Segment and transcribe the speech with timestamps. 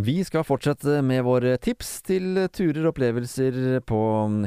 [0.00, 3.98] Vi skal fortsette med våre tips til turer og opplevelser på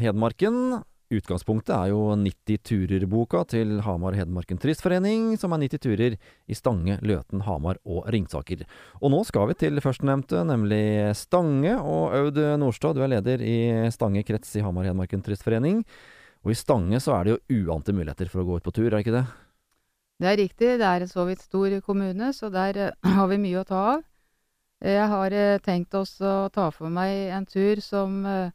[0.01, 0.79] Hedmarken.
[1.13, 6.95] Utgangspunktet er jo 90 turer-boka til Hamar Hedmarken Turistforening, som er 90 turer i Stange,
[7.05, 8.63] Løten, Hamar og Ringsaker.
[9.03, 11.75] Og nå skal vi til førstnevnte, nemlig Stange.
[11.77, 13.57] Og Aud Nordstad, du er leder i
[13.93, 15.83] Stange krets i Hamar Hedmarken Turistforening.
[16.47, 18.87] Og i Stange så er det jo uante muligheter for å gå ut på tur,
[18.89, 19.27] er det ikke det?
[20.23, 23.41] Det er riktig, det er en så vidt stor kommune, så der uh, har vi
[23.43, 24.09] mye å ta av.
[24.83, 28.51] Jeg har uh, tenkt også å ta for meg en tur som uh,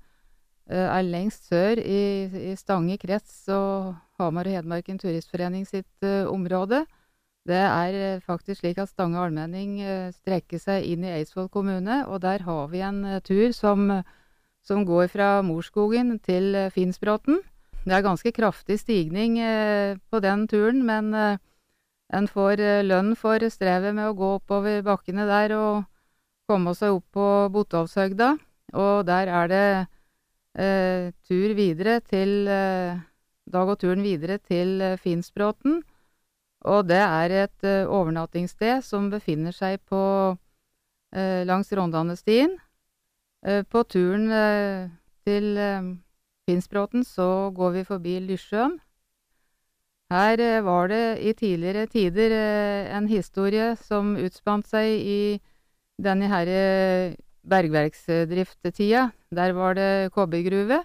[0.69, 6.83] er lengst sør i, i Stange krets og Hamar og Hedmarken Turistforening sitt område.
[7.49, 9.79] Det er faktisk slik at Stange allmenning
[10.13, 13.89] strekker seg inn i Eidsvoll kommune, og der har vi en tur som,
[14.61, 17.41] som går fra Morskogen til Finnsbråten.
[17.87, 19.39] Det er ganske kraftig stigning
[20.11, 25.57] på den turen, men en får lønn for strevet med å gå oppover bakkene der
[25.57, 25.87] og
[26.49, 28.33] komme seg opp på Botolvshøgda.
[28.79, 29.69] Og der er det
[30.57, 32.99] eh, tur videre til eh,
[33.49, 35.83] Da går turen videre til eh, Finnsbråten.
[36.67, 40.01] Og det er et eh, overnattingssted som befinner seg på
[41.15, 42.59] eh, langs Rondane-stien.
[43.47, 44.29] Eh, på turen
[45.29, 45.55] til
[46.49, 48.79] Finnsbråten så går vi forbi Lysjøen.
[50.09, 52.33] Her var det i tidligere tider
[52.97, 55.21] en historie som utspant seg i
[55.99, 57.17] denne herre
[57.49, 59.11] bergverksdrifttida.
[59.35, 60.83] Der var det kobbergruve.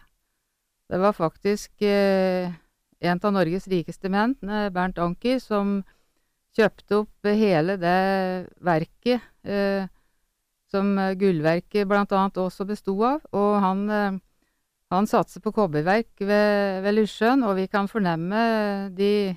[0.89, 2.51] Det var faktisk eh,
[3.03, 5.81] en av Norges rikeste menn, Bernt Anker, som
[6.53, 7.99] kjøpte opp hele det
[8.61, 9.87] verket eh,
[10.73, 13.23] som gullverket annet også besto av.
[13.31, 14.19] Og han, eh,
[14.93, 19.35] han satser på kobberverk ved, ved Lysjøen, og vi kan fornemme de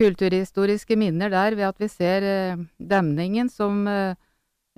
[0.00, 4.14] kulturhistoriske minner der ved at vi ser eh, demningen som eh,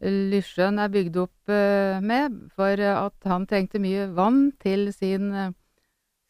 [0.02, 5.52] Lysjøen er bygd opp uh, med, for at han trengte mye vann til sin, uh,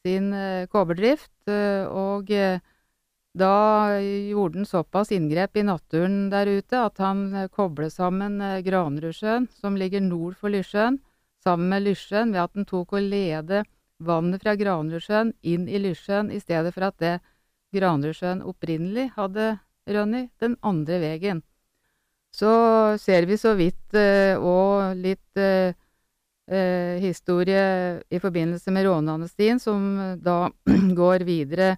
[0.05, 1.33] sin uh, kobberdrift.
[1.48, 2.31] og
[3.34, 3.55] da
[4.00, 10.00] gjorde han såpass inngrep i naturen der ute at han koblet sammen Granerudsjøen, som ligger
[10.00, 11.00] nord for Lysjøen,
[11.43, 13.65] sammen med Lysjøen ved at han tok og lede
[13.99, 17.19] vannet fra Granerudsjøen inn i Lysjøen, i stedet for at det
[17.75, 19.59] Granerudsjøen opprinnelig hadde
[19.91, 21.43] rønnet den andre veien.
[22.34, 22.53] Så
[22.99, 25.75] ser vi så vidt òg eh, litt eh,
[26.50, 27.67] eh, historie
[28.11, 30.50] i forbindelse med råneamnestien, som da
[31.00, 31.77] går videre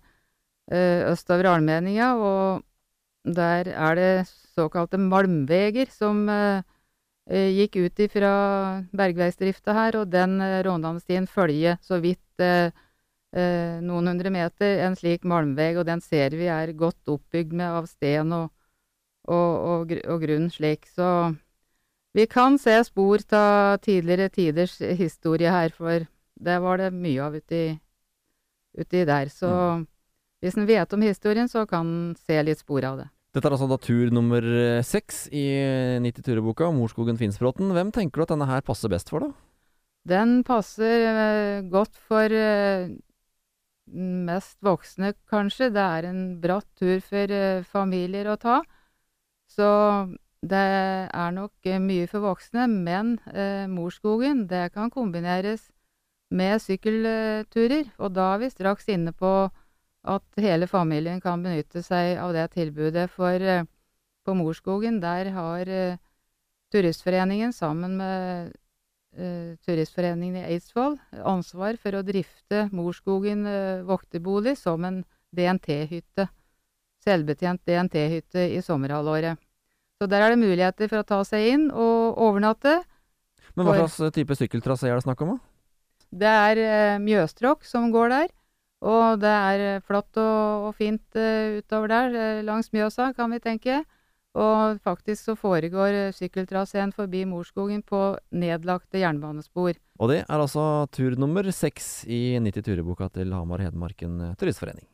[0.66, 4.25] østover allmenninga, og der er det
[4.56, 6.25] såkalte malmveger som
[7.31, 8.33] gikk ut ifra
[8.91, 15.87] bergveisdrifta her, og den råneamnestien følger så vidt noen hundre meter en slik malmveg, og
[15.87, 18.50] den ser vi er godt oppbygd med av sten og
[19.26, 20.87] og, og, og grunn slik.
[20.88, 21.09] Så
[22.16, 26.06] vi kan se spor av tidligere tiders historie her, for
[26.37, 27.65] det var det mye av uti,
[28.78, 29.28] uti der.
[29.32, 29.84] Så mm.
[30.44, 33.10] hvis en vet om historien, så kan en se litt spor av det.
[33.36, 35.44] Dette er altså da tur nummer eh, seks i
[36.00, 37.69] 90 tureboka, Morskogen Finnsbråten.
[37.76, 39.34] Hvem tenker du at denne her passer best for, da?
[40.06, 42.86] Den passer uh, godt for uh,
[43.92, 45.69] mest voksne, kanskje.
[45.75, 48.60] Det er en bratt tur for uh, familier å ta.
[49.56, 49.69] Så
[50.44, 50.65] det
[51.17, 55.71] er nok eh, mye for voksne, men eh, Morskogen, det kan kombineres
[56.31, 57.89] med sykkelturer.
[57.97, 59.33] Og da er vi straks inne på
[60.06, 63.09] at hele familien kan benytte seg av det tilbudet.
[63.15, 63.65] For eh,
[64.27, 65.99] på Morskogen, der har eh,
[66.75, 68.53] Turistforeningen sammen med
[69.16, 76.28] eh, Turistforeningen i Eidsvoll ansvar for å drifte Morskogen eh, vokterbolig som en DNT-hytte
[77.06, 79.39] selvbetjent DNT-hytte i sommerhalvåret.
[79.97, 82.83] Så der er det muligheter for å ta seg inn og overnatte.
[83.57, 85.53] Men hva slags type sykkeltrasé er det snakk om, da?
[86.17, 88.33] Det er eh, Mjøstråkk som går der.
[88.87, 93.41] Og det er flott og, og fint uh, utover der, uh, langs Mjøsa, kan vi
[93.41, 93.79] tenke.
[94.37, 98.01] Og faktisk så foregår sykkeltraseen forbi Morskogen på
[98.37, 99.81] nedlagte jernbanespor.
[99.97, 104.84] Og det er altså tur nummer seks i 90 tureboka til Hamar Hedmarken Turistforening.